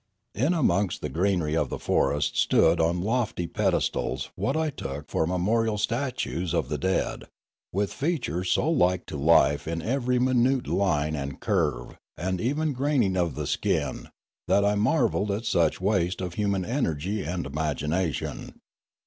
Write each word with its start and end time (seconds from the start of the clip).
In 0.33 0.55
amongst 0.55 1.01
the 1.01 1.09
greenery 1.09 1.55
of 1.55 1.69
the 1.69 1.77
forest 1.77 2.35
stood 2.35 2.79
on 2.81 3.01
lofty 3.03 3.45
pedestals 3.45 4.31
what 4.35 4.57
I 4.57 4.71
took 4.71 5.07
for 5.11 5.27
memorial 5.27 5.77
statues 5.77 6.55
of 6.55 6.69
the 6.69 6.79
dead, 6.79 7.25
with 7.71 7.93
features 7.93 8.49
so 8.49 8.67
like 8.67 9.05
to 9.05 9.15
life 9.15 9.67
in 9.67 9.79
every 9.79 10.17
minute 10.17 10.65
line 10.67 11.15
and 11.15 11.39
curve 11.39 11.99
and 12.17 12.41
even 12.41 12.73
graining 12.73 13.15
of 13.15 13.35
the 13.35 13.45
skin, 13.45 14.09
that 14.47 14.65
I 14.65 14.73
marvelled 14.73 15.29
at 15.29 15.45
such 15.45 15.79
waste 15.79 16.19
of 16.19 16.33
human 16.33 16.65
energy 16.65 17.21
and 17.21 17.45
imagination. 17.45 18.59